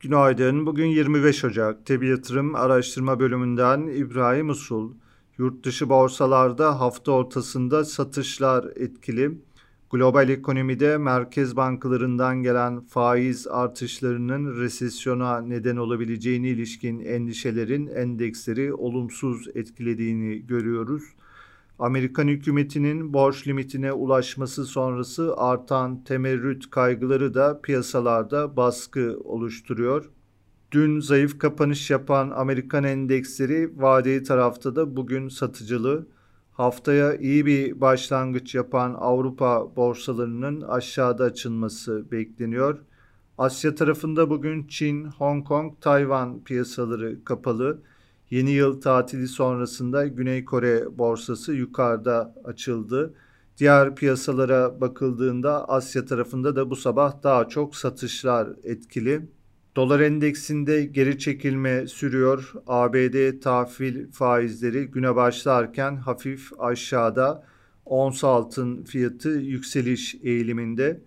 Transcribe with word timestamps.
Günaydın. 0.00 0.66
Bugün 0.66 0.86
25 0.86 1.44
Ocak. 1.44 1.86
Tebi 1.86 2.08
Yatırım 2.08 2.54
Araştırma 2.54 3.20
Bölümünden 3.20 3.86
İbrahim 3.86 4.48
Usul. 4.48 4.92
Yurt 5.38 5.64
dışı 5.64 5.88
borsalarda 5.88 6.80
hafta 6.80 7.12
ortasında 7.12 7.84
satışlar 7.84 8.64
etkili. 8.76 9.38
Global 9.90 10.28
ekonomide 10.28 10.98
merkez 10.98 11.56
bankalarından 11.56 12.42
gelen 12.42 12.80
faiz 12.80 13.46
artışlarının 13.46 14.60
resesyona 14.60 15.40
neden 15.40 15.76
olabileceğine 15.76 16.48
ilişkin 16.48 17.00
endişelerin 17.00 17.86
endeksleri 17.86 18.74
olumsuz 18.74 19.48
etkilediğini 19.54 20.46
görüyoruz. 20.46 21.02
Amerikan 21.78 22.28
hükümetinin 22.28 23.12
borç 23.12 23.48
limitine 23.48 23.92
ulaşması 23.92 24.64
sonrası 24.64 25.34
artan 25.36 26.04
temerrüt 26.04 26.70
kaygıları 26.70 27.34
da 27.34 27.60
piyasalarda 27.60 28.56
baskı 28.56 29.18
oluşturuyor. 29.24 30.10
Dün 30.72 31.00
zayıf 31.00 31.38
kapanış 31.38 31.90
yapan 31.90 32.30
Amerikan 32.30 32.84
endeksleri 32.84 33.70
vadeli 33.76 34.22
tarafta 34.22 34.76
da 34.76 34.96
bugün 34.96 35.28
satıcılı. 35.28 36.06
Haftaya 36.52 37.16
iyi 37.16 37.46
bir 37.46 37.80
başlangıç 37.80 38.54
yapan 38.54 38.96
Avrupa 38.98 39.76
borsalarının 39.76 40.60
aşağıda 40.60 41.24
açılması 41.24 42.10
bekleniyor. 42.12 42.78
Asya 43.38 43.74
tarafında 43.74 44.30
bugün 44.30 44.66
Çin, 44.66 45.04
Hong 45.04 45.46
Kong, 45.46 45.72
Tayvan 45.80 46.44
piyasaları 46.44 47.24
kapalı. 47.24 47.82
Yeni 48.30 48.50
yıl 48.50 48.80
tatili 48.80 49.28
sonrasında 49.28 50.06
Güney 50.06 50.44
Kore 50.44 50.98
borsası 50.98 51.52
yukarıda 51.52 52.34
açıldı. 52.44 53.14
Diğer 53.58 53.94
piyasalara 53.94 54.80
bakıldığında 54.80 55.68
Asya 55.68 56.04
tarafında 56.04 56.56
da 56.56 56.70
bu 56.70 56.76
sabah 56.76 57.22
daha 57.22 57.48
çok 57.48 57.76
satışlar 57.76 58.48
etkili. 58.64 59.22
Dolar 59.76 60.00
endeksinde 60.00 60.84
geri 60.84 61.18
çekilme 61.18 61.86
sürüyor. 61.86 62.52
ABD 62.66 63.40
tahvil 63.40 64.12
faizleri 64.12 64.86
güne 64.86 65.16
başlarken 65.16 65.96
hafif 65.96 66.50
aşağıda. 66.58 67.44
Ons 67.84 68.24
altın 68.24 68.84
fiyatı 68.84 69.28
yükseliş 69.28 70.14
eğiliminde. 70.22 71.00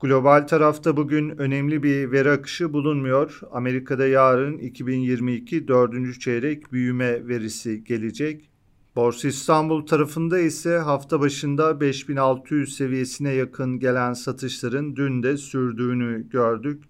Global 0.00 0.46
tarafta 0.46 0.96
bugün 0.96 1.38
önemli 1.38 1.82
bir 1.82 2.12
veri 2.12 2.30
akışı 2.30 2.72
bulunmuyor. 2.72 3.40
Amerika'da 3.52 4.06
yarın 4.06 4.58
2022 4.58 5.68
4. 5.68 6.20
çeyrek 6.20 6.72
büyüme 6.72 7.28
verisi 7.28 7.84
gelecek. 7.84 8.50
Borsa 8.96 9.28
İstanbul 9.28 9.86
tarafında 9.86 10.38
ise 10.38 10.78
hafta 10.78 11.20
başında 11.20 11.80
5600 11.80 12.76
seviyesine 12.76 13.32
yakın 13.32 13.78
gelen 13.78 14.12
satışların 14.12 14.96
dün 14.96 15.22
de 15.22 15.36
sürdüğünü 15.36 16.28
gördük. 16.30 16.84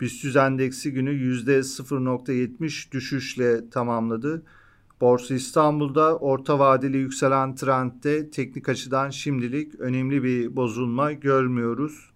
BIST 0.00 0.36
endeksi 0.36 0.92
günü 0.92 1.10
%0.70 1.10 2.92
düşüşle 2.92 3.70
tamamladı. 3.70 4.42
Borsa 5.00 5.34
İstanbul'da 5.34 6.16
orta 6.16 6.58
vadeli 6.58 6.96
yükselen 6.96 7.54
trendde 7.54 8.30
teknik 8.30 8.68
açıdan 8.68 9.10
şimdilik 9.10 9.74
önemli 9.80 10.22
bir 10.22 10.56
bozulma 10.56 11.12
görmüyoruz. 11.12 12.10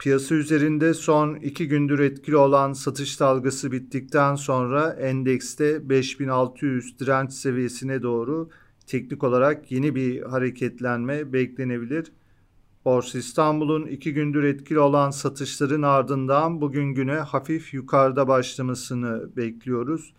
Piyasa 0.00 0.34
üzerinde 0.34 0.94
son 0.94 1.34
iki 1.34 1.68
gündür 1.68 1.98
etkili 1.98 2.36
olan 2.36 2.72
satış 2.72 3.20
dalgası 3.20 3.72
bittikten 3.72 4.34
sonra 4.34 4.90
endekste 4.90 5.88
5600 5.88 6.98
direnç 6.98 7.32
seviyesine 7.32 8.02
doğru 8.02 8.50
teknik 8.86 9.24
olarak 9.24 9.72
yeni 9.72 9.94
bir 9.94 10.22
hareketlenme 10.22 11.32
beklenebilir. 11.32 12.12
Borsa 12.84 13.18
İstanbul'un 13.18 13.86
iki 13.86 14.14
gündür 14.14 14.44
etkili 14.44 14.78
olan 14.78 15.10
satışların 15.10 15.82
ardından 15.82 16.60
bugün 16.60 16.94
güne 16.94 17.16
hafif 17.16 17.74
yukarıda 17.74 18.28
başlamasını 18.28 19.36
bekliyoruz. 19.36 20.14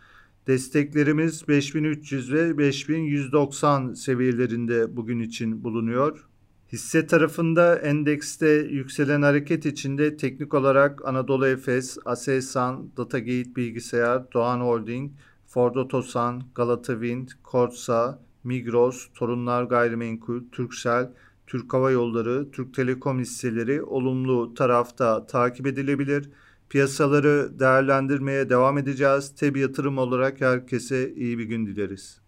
Desteklerimiz 0.47 1.47
5300 1.47 2.34
ve 2.34 2.58
5190 2.58 3.94
seviyelerinde 3.94 4.96
bugün 4.96 5.20
için 5.20 5.64
bulunuyor. 5.64 6.31
Hisse 6.72 7.08
tarafında 7.08 7.76
endekste 7.76 8.48
yükselen 8.48 9.22
hareket 9.22 9.66
içinde 9.66 10.18
teknik 10.18 10.54
olarak 10.54 11.06
Anadolu 11.06 11.48
Efes, 11.48 11.98
Aselsan, 12.06 12.92
Datagate 12.98 13.56
Bilgisayar, 13.56 14.32
Doğan 14.34 14.59
Holding, 14.59 15.12
Ford 15.48 15.76
Otosan, 15.76 16.44
Galata 16.56 16.94
Wind, 16.94 17.30
Korsa, 17.44 18.20
Migros, 18.44 19.08
Torunlar 19.14 19.64
Gayrimenkul, 19.64 20.42
Turkcell, 20.52 21.12
Türk 21.48 21.74
Hava 21.74 21.92
Yolları, 21.92 22.52
Türk 22.52 22.74
Telekom 22.74 23.20
hisseleri 23.20 23.84
olumlu 23.84 24.53
tarafta 24.53 25.26
takip 25.26 25.68
edilebilir. 25.68 26.30
Piyasaları 26.70 27.59
değerlendirmeye 27.59 28.50
devam 28.50 28.78
edeceğiz. 28.78 29.36
Tebi 29.36 29.59
yatırım 29.59 29.98
olarak 29.98 30.42
herkese 30.42 31.14
iyi 31.14 31.38
bir 31.38 31.46
gün 31.46 31.66
dileriz. 31.66 32.21